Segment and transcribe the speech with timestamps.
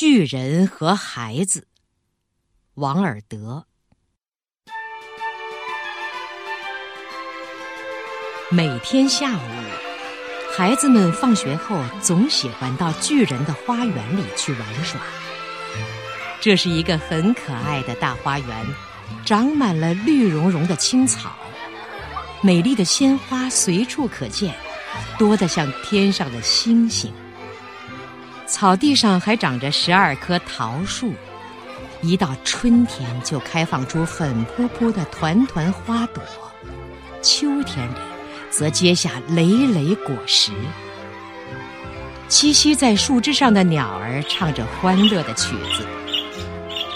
[0.00, 1.66] 巨人和孩子，
[2.74, 3.66] 王尔德。
[8.48, 9.40] 每天下午，
[10.56, 15.00] 孩子们放学后总喜欢到巨人的花园里去玩耍。
[16.40, 18.66] 这是一个很可爱的大花园，
[19.26, 21.36] 长满了绿茸茸的青草，
[22.40, 24.54] 美丽的鲜花随处可见，
[25.18, 27.12] 多得像天上的星星。
[28.48, 31.12] 草地上还长着十二棵桃树，
[32.00, 36.22] 一到春天就开放出粉扑扑的团团花朵，
[37.20, 37.98] 秋天里
[38.50, 40.50] 则结下累累果实。
[42.26, 45.86] 栖息在树枝上的鸟儿唱着欢乐的曲子，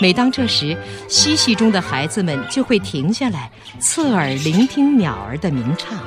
[0.00, 0.74] 每当这时，
[1.06, 5.98] 嬉戏中的孩子们就会停下来，侧耳聆听鸟儿的鸣唱，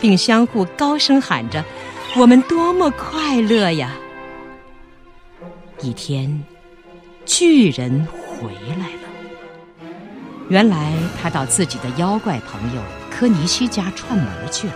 [0.00, 1.64] 并相互高声喊着
[2.16, 3.90] ：“我们多么快乐呀！”
[5.80, 6.42] 一天，
[7.26, 9.08] 巨人回来了。
[10.48, 14.74] 原来他到自己的妖怪朋友科尼西家串门去了，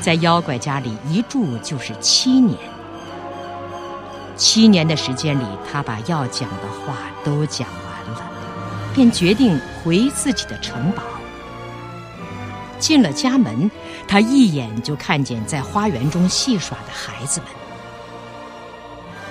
[0.00, 2.58] 在妖怪家里一住就是七年。
[4.36, 8.30] 七年的时间里，他把要讲的话都讲完了，
[8.94, 11.02] 便决定回自己的城堡。
[12.78, 13.70] 进了家门，
[14.06, 17.48] 他一眼就看见在花园中戏耍的孩子们。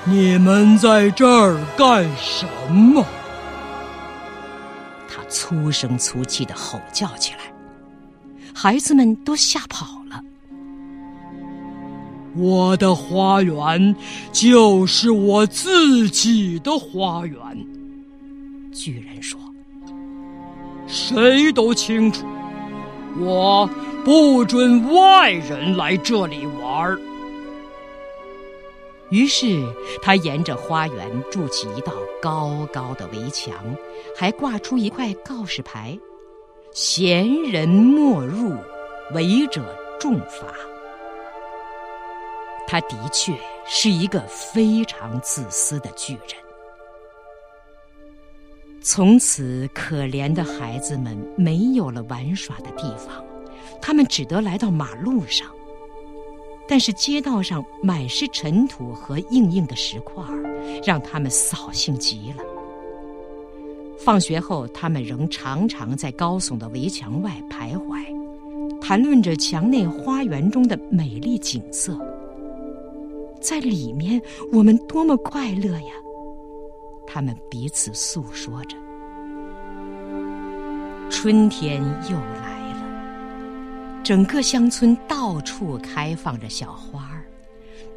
[0.09, 3.05] 你们在这儿干什么？
[5.09, 7.39] 他粗声粗气的吼叫起来，
[8.53, 10.21] 孩子们都吓跑了。
[12.35, 13.93] 我的花园
[14.31, 17.37] 就是我自己的花园，
[18.71, 19.37] 巨人说。
[20.87, 22.25] 谁都清楚，
[23.19, 23.69] 我
[24.05, 26.97] 不准外人来这里玩儿。
[29.09, 29.63] 于是，
[30.01, 33.55] 他沿着花园筑起一道高高的围墙，
[34.15, 35.97] 还挂出一块告示牌
[36.73, 38.53] ：“闲人莫入，
[39.13, 39.63] 违者
[39.99, 40.53] 重罚。”
[42.67, 43.33] 他的确
[43.65, 46.35] 是一个非常自私的巨人。
[48.81, 53.23] 从此，可怜的孩子们没有了玩耍的地方，
[53.81, 55.47] 他们只得来到马路上。
[56.67, 62.43] 但是街道上满是尘土和硬硬的石块儿让他们扫兴极了。
[63.97, 68.05] 放学后，他们仍常常在高耸的围墙外徘徊，
[68.79, 71.97] 谈论着墙内花园中的美丽景色。
[73.39, 75.93] 在里面，我们多么快乐呀！
[77.05, 78.75] 他们彼此诉说着。
[81.09, 82.46] 春天又来。
[84.07, 87.27] 整个乡村到处开放着小花儿，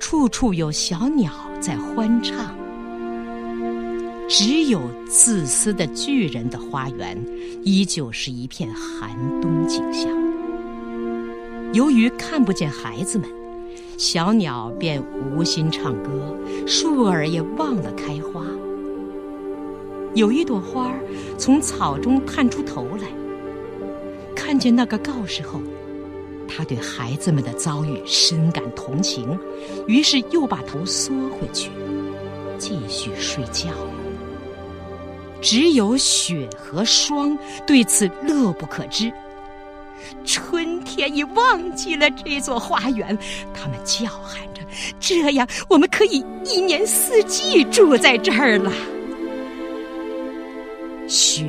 [0.00, 2.53] 处处有小鸟在欢唱。
[4.28, 7.16] 只有自私的巨人的花园，
[7.62, 10.10] 依旧是一片寒冬景象。
[11.72, 13.31] 由于看不见孩子们，
[13.97, 18.44] 小鸟便无心唱歌，树儿也忘了开花。
[20.16, 20.99] 有一朵花儿
[21.38, 23.06] 从草中探出头来，
[24.34, 25.60] 看见那个告示后。
[26.50, 29.38] 他对孩子们的遭遇深感同情，
[29.87, 31.71] 于是又把头缩回去，
[32.59, 33.71] 继续睡觉。
[35.41, 39.11] 只有雪和霜对此乐不可支。
[40.25, 43.17] 春天已忘记了这座花园，
[43.55, 44.61] 他们叫喊着
[45.00, 48.72] ：“这样我们可以一年四季住在这儿了。”
[51.09, 51.47] 雪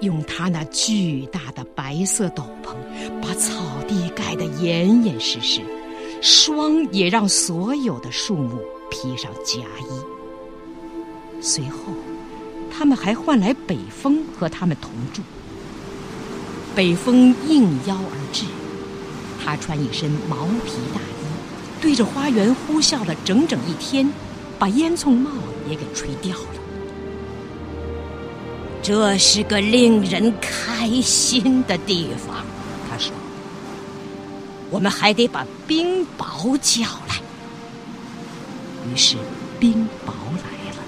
[0.00, 2.74] 用它那巨大的白色斗篷
[3.20, 3.54] 把草
[3.94, 4.08] 地。
[4.10, 5.60] 盖得严严实实，
[6.20, 8.60] 霜也让所有的树木
[8.90, 11.40] 披上夹衣。
[11.40, 11.92] 随后，
[12.70, 15.22] 他们还换来北风和他们同住。
[16.74, 18.44] 北风应邀而至，
[19.44, 21.24] 他穿一身毛皮大衣，
[21.80, 24.10] 对着花园呼啸了整整一天，
[24.58, 25.30] 把烟囱帽
[25.68, 26.46] 也给吹掉了。
[28.82, 32.44] 这是个令人开心的地方，
[34.70, 37.20] 我们还得把冰雹叫来。
[38.90, 39.16] 于是，
[39.60, 40.12] 冰雹
[40.42, 40.82] 来了。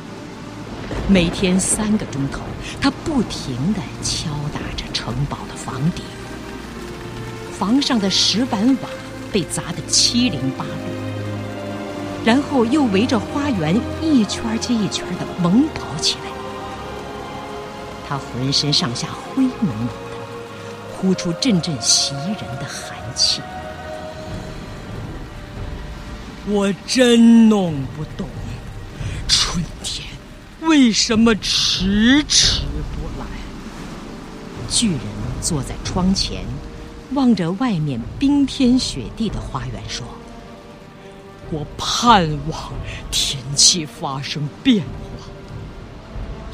[1.09, 2.41] 每天三个钟头，
[2.81, 6.05] 他不停地敲打着城堡的房顶，
[7.59, 8.89] 房上的石板瓦
[9.33, 10.73] 被砸得七零八落，
[12.25, 16.31] 然后又围着花园一圈接一圈地猛跑起来。
[18.09, 19.93] 他浑身上下灰蒙蒙的，
[20.97, 23.41] 呼出阵阵袭人的寒气。
[26.49, 28.29] 我真弄不懂，
[29.27, 30.07] 春天
[30.61, 32.61] 为什么迟迟
[32.95, 33.27] 不来？
[34.69, 35.01] 巨人
[35.41, 36.45] 坐在窗前，
[37.15, 40.07] 望着外面冰天雪地的花园，说
[41.51, 42.73] ：“我盼望
[43.11, 45.27] 天气发生变化。”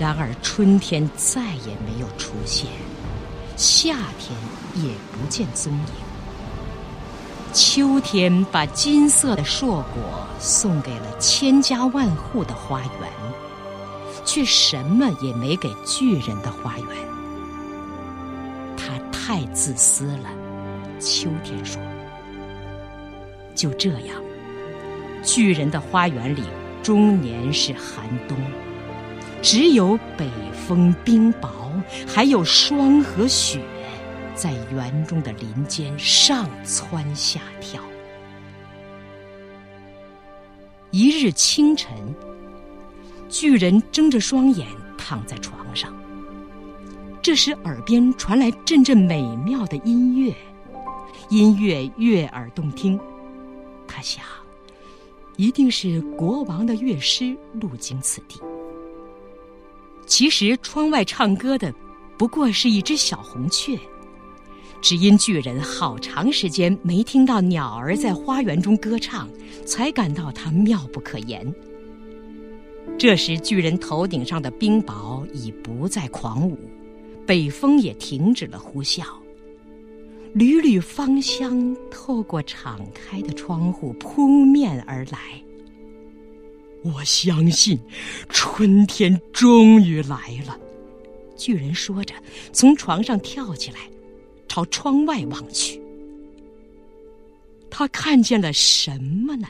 [0.01, 2.67] 然而春天再也没有出现，
[3.59, 4.35] 夏天
[4.83, 6.12] 也不见踪影。
[7.53, 13.11] 秋天把金色的硕果送给了千家万户的花园，
[14.25, 16.87] 却什么也没给巨人的花园。
[18.75, 20.31] 他太自私了，
[20.99, 21.81] 秋天说。
[23.55, 24.17] 就这样，
[25.23, 26.43] 巨人的花园里
[26.83, 28.37] 终年是寒冬，
[29.43, 30.27] 只有北
[30.67, 31.49] 风冰雹，
[32.09, 33.61] 还有霜和雪。
[34.43, 37.81] 在园中的林间上蹿下跳。
[40.91, 41.97] 一日清晨，
[43.29, 44.67] 巨人睁着双眼
[44.99, 45.95] 躺在床上。
[47.23, 50.35] 这时，耳边传来阵阵美妙的音乐，
[51.29, 52.99] 音乐悦耳动听。
[53.87, 54.25] 他想，
[55.37, 58.41] 一定是国王的乐师路经此地。
[60.05, 61.73] 其实，窗外唱歌的
[62.19, 63.79] 不过是一只小红雀。
[64.83, 69.29] 只因巨人好长时间没听到鸟儿在花园中歌唱，
[69.65, 71.55] 才感到它妙不可言。
[72.99, 76.59] 这时，巨人头顶上的冰雹已不再狂舞，
[77.25, 79.05] 北风也停止了呼啸，
[80.35, 85.41] 缕缕芳香透过敞开的窗户扑面而来。
[86.83, 87.79] 我相信，
[88.29, 90.59] 春天终于来了。
[91.37, 92.13] 巨人说着，
[92.53, 93.79] 从床上跳起来。
[94.55, 95.81] 朝窗外望去，
[97.71, 99.49] 他看见了什么呢？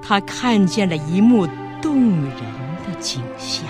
[0.00, 1.44] 他看见了一幕
[1.80, 2.36] 动人
[2.86, 3.66] 的景象。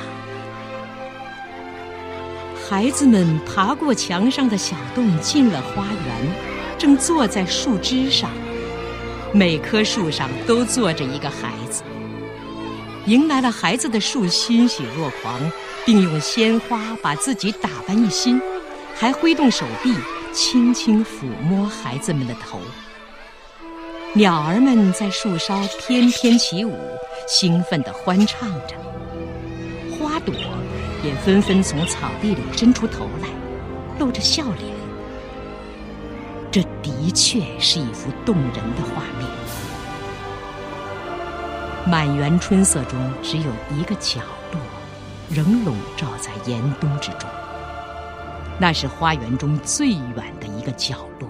[2.68, 8.28] 孩子们爬过墙上的小洞，进了花园，正坐在树枝上。
[9.32, 11.82] 每棵树上都坐着一个孩子。
[13.06, 15.40] 迎来了孩子的树欣喜若狂，
[15.86, 18.38] 并用鲜花把自己打扮一新。
[19.02, 19.92] 还挥动手臂，
[20.32, 22.60] 轻轻抚摸孩子们的头。
[24.12, 26.78] 鸟儿们在树梢翩翩起舞，
[27.26, 28.76] 兴奋地欢唱着。
[29.90, 30.32] 花朵
[31.02, 33.28] 也纷纷从草地里伸出头来，
[33.98, 34.72] 露着笑脸。
[36.52, 39.28] 这的确是一幅动人的画面。
[41.90, 44.20] 满园春色中，只有一个角
[44.52, 44.60] 落，
[45.28, 47.28] 仍笼罩在严冬之中。
[48.62, 51.28] 那是花园中最远的一个角落，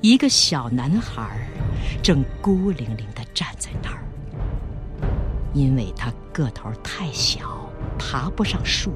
[0.00, 1.46] 一个小男孩
[2.02, 4.02] 正孤零零的站在那儿，
[5.54, 8.92] 因为他个头太小，爬不上树，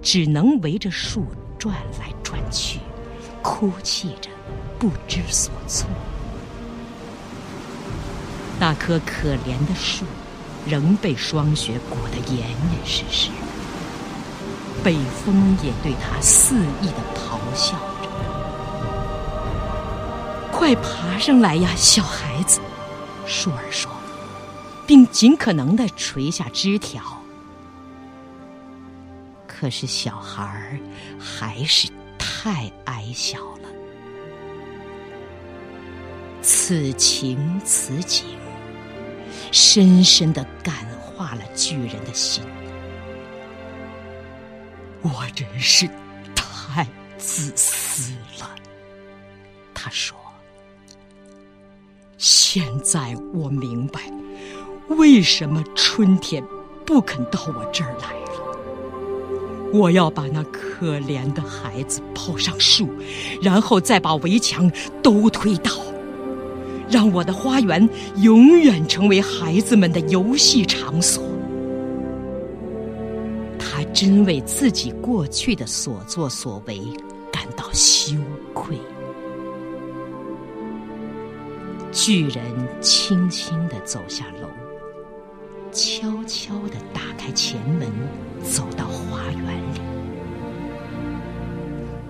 [0.00, 1.26] 只能围着树
[1.58, 2.78] 转来转去，
[3.42, 4.30] 哭泣着，
[4.78, 5.90] 不知所措。
[8.60, 10.04] 那棵可怜的树，
[10.68, 13.28] 仍被霜雪裹得严严实实。
[14.82, 18.08] 北风也对他肆意的咆哮着
[20.50, 22.60] ：“快爬上来呀，小孩子！”
[23.26, 23.90] 树儿说，
[24.86, 27.00] 并尽可能的垂下枝条。
[29.46, 30.78] 可是小孩儿
[31.20, 33.68] 还是太矮小了。
[36.42, 38.24] 此情此景，
[39.52, 42.42] 深深的感化了巨人的心。
[45.02, 45.88] 我真是
[46.34, 46.86] 太
[47.18, 48.48] 自私了，
[49.74, 50.16] 他说。
[52.18, 54.00] 现在我明白，
[54.88, 56.44] 为什么春天
[56.86, 59.72] 不肯到我这儿来了。
[59.72, 62.88] 我要把那可怜的孩子抱上树，
[63.40, 64.70] 然后再把围墙
[65.02, 65.72] 都推倒，
[66.88, 71.24] 让我的花园永远成为孩子们的游戏场所。
[73.92, 76.80] 真为自己过去的所作所为
[77.32, 78.16] 感到羞
[78.54, 78.76] 愧。
[81.92, 82.42] 巨人
[82.80, 84.48] 轻轻的走下楼，
[85.70, 87.86] 悄悄的打开前门，
[88.42, 89.80] 走到花园里。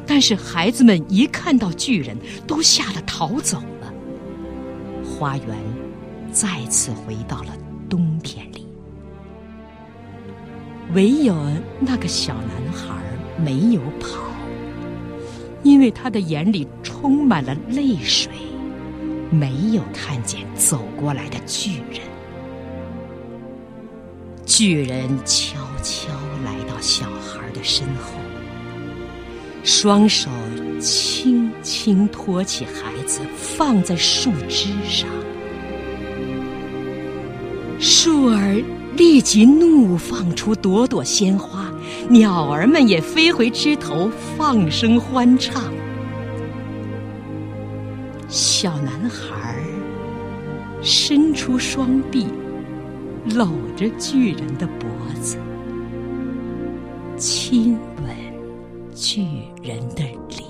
[0.06, 3.92] 但是孩子们一看到巨人，都吓得逃走了。
[5.04, 5.48] 花园
[6.30, 7.56] 再次回到了
[7.90, 8.61] 冬天里。
[10.94, 11.34] 唯有
[11.80, 12.94] 那个小男孩
[13.42, 14.20] 没有跑，
[15.62, 18.30] 因为他的眼里充满了泪水，
[19.30, 22.00] 没有看见走过来的巨人。
[24.44, 26.12] 巨人悄悄
[26.44, 28.18] 来到小孩的身后，
[29.64, 30.28] 双手
[30.78, 35.08] 轻轻托起孩子，放在树枝上。
[37.80, 38.62] 树儿
[38.96, 41.72] 立即怒放出朵朵鲜花，
[42.08, 45.62] 鸟儿们也飞回枝头，放声欢唱。
[48.28, 49.56] 小男孩
[50.82, 52.26] 伸出双臂，
[53.34, 54.88] 搂着巨人的脖
[55.20, 55.36] 子，
[57.16, 59.22] 亲吻巨
[59.62, 60.42] 人的脸。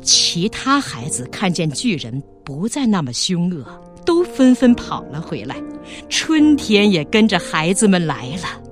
[0.00, 2.22] 其他孩子看见巨人。
[2.44, 3.64] 不再那么凶恶，
[4.34, 5.56] 纷纷跑了回来。
[6.08, 8.62] 春天也跟着孩子们来了。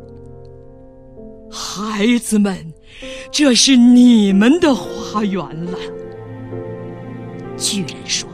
[1.50, 2.56] 孩子们，
[3.30, 5.78] 这是你们的花园了。
[7.56, 8.28] 巨人说。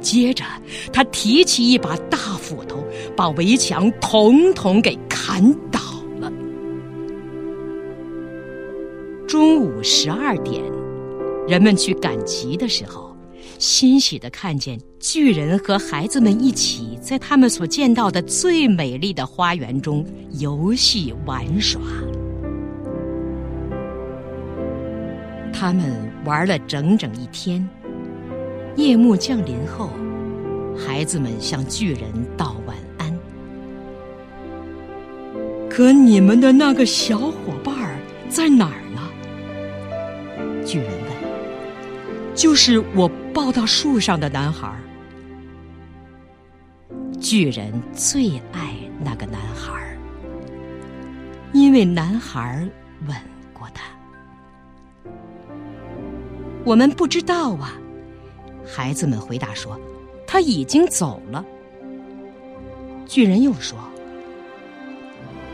[0.00, 0.44] 接着，
[0.92, 2.82] 他提起一把大斧头，
[3.14, 5.78] 把围墙统统给砍倒
[6.18, 6.32] 了。
[9.28, 10.62] 中午十二点，
[11.46, 13.09] 人们去赶集的时候。
[13.60, 20.02] 欣喜的看见巨人和孩子们一起在他们所见到的最美丽的花园中
[20.38, 21.78] 游戏玩耍。
[25.52, 27.68] 他们玩了整整一天。
[28.76, 29.90] 夜幕降临后，
[30.74, 32.04] 孩子们向巨人
[32.38, 33.14] 道晚安。
[35.68, 37.74] 可你们的那个小伙伴
[38.30, 38.99] 在哪儿呢？
[42.40, 44.74] 就是我抱到树上的男孩。
[47.20, 49.94] 巨人最爱那个男孩，
[51.52, 52.66] 因为男孩
[53.06, 53.14] 吻
[53.52, 53.82] 过他。
[56.64, 57.74] 我们不知道啊，
[58.66, 59.78] 孩子们回答说，
[60.26, 61.44] 他已经走了。
[63.06, 63.78] 巨人又说：“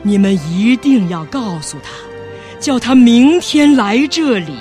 [0.05, 1.91] 你们一定要告诉他，
[2.61, 4.55] 叫他明天来这里。”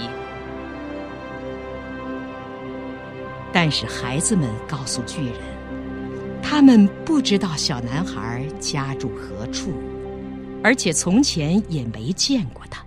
[3.66, 5.34] 但是孩子们告诉巨人，
[6.44, 9.74] 他们不知道小男孩家住何处，
[10.64, 12.86] 而且从前也没见过他。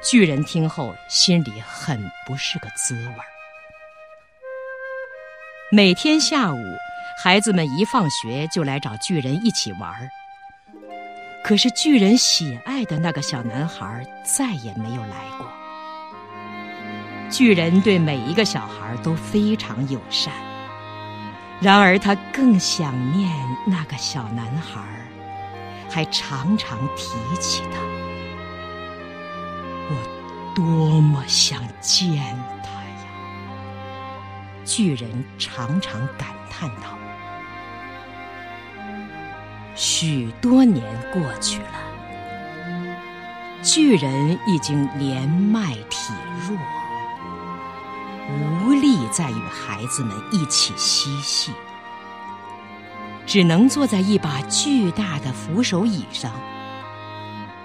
[0.00, 3.14] 巨人听后心里很不是个滋味。
[5.72, 6.62] 每天下午，
[7.20, 10.08] 孩子们一放学就来找巨人一起玩儿。
[11.42, 15.61] 可是巨人喜爱的那个小男孩再也没有来过。
[17.32, 20.30] 巨人对每一个小孩都非常友善，
[21.62, 23.32] 然而他更想念
[23.66, 24.82] 那个小男孩，
[25.88, 27.80] 还常常提起他。
[29.88, 32.22] 我多么想见
[32.62, 33.06] 他呀！
[34.66, 36.98] 巨人常常感叹道。
[39.74, 41.80] 许多年过去了，
[43.62, 46.12] 巨人已经年迈体
[46.46, 46.58] 弱。
[48.30, 51.52] 无力再与孩子们一起嬉戏，
[53.26, 56.32] 只能坐在一把巨大的扶手椅上，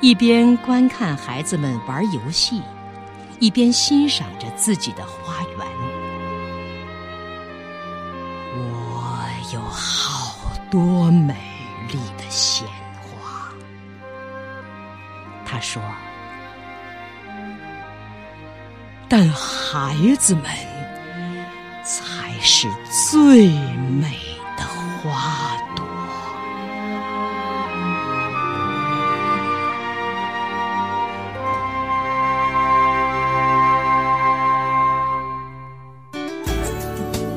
[0.01, 2.61] 一边观看孩子们玩游戏，
[3.39, 5.57] 一边欣赏着自己的花园。
[8.59, 9.19] 我
[9.53, 11.35] 有好多美
[11.89, 12.67] 丽的鲜
[13.01, 13.49] 花，
[15.45, 15.81] 他说。
[19.09, 20.43] 但孩子们
[21.81, 22.67] 才是
[23.09, 24.11] 最美
[24.57, 24.63] 的
[25.01, 25.85] 花朵。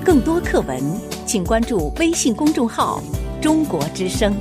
[0.05, 0.83] 更多课文，
[1.25, 3.01] 请关注微信公众号
[3.41, 4.35] “中国之声”。